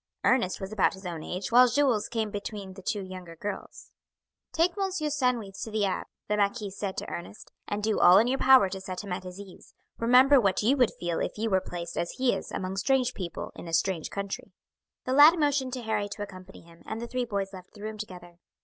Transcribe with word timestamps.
Ernest 0.23 0.59
was 0.59 0.71
about 0.71 0.95
his 0.95 1.05
own 1.05 1.21
age, 1.21 1.51
while 1.51 1.67
Jules 1.69 2.09
came 2.09 2.31
between 2.31 2.73
the 2.73 2.81
two 2.81 3.03
younger 3.03 3.35
girls. 3.35 3.91
"Take 4.51 4.71
M. 4.71 4.89
Sandwith 4.89 5.61
to 5.61 5.69
the 5.69 5.85
abbe," 5.85 6.07
the 6.27 6.37
marquis 6.37 6.71
said 6.71 6.97
to 6.97 7.07
Ernest, 7.07 7.51
"and 7.67 7.83
do 7.83 7.99
all 7.99 8.17
in 8.17 8.25
your 8.25 8.39
power 8.39 8.67
to 8.67 8.81
set 8.81 9.03
him 9.03 9.11
at 9.13 9.23
his 9.25 9.39
ease. 9.39 9.75
Remember 9.99 10.41
what 10.41 10.63
you 10.63 10.75
would 10.75 10.89
feel 10.99 11.19
if 11.19 11.37
you 11.37 11.51
were 11.51 11.61
placed, 11.61 11.99
as 11.99 12.13
he 12.13 12.33
is, 12.33 12.51
among 12.51 12.77
strange 12.77 13.13
people 13.13 13.51
in 13.55 13.67
a 13.67 13.73
strange 13.73 14.09
country." 14.09 14.51
The 15.05 15.13
lad 15.13 15.37
motioned 15.37 15.73
to 15.73 15.83
Harry 15.83 16.09
to 16.13 16.23
accompany 16.23 16.61
him, 16.61 16.81
and 16.87 16.99
the 16.99 17.05
three 17.05 17.25
boys 17.25 17.53
left 17.53 17.75
the 17.75 17.83
room 17.83 17.99
together. 17.99 18.39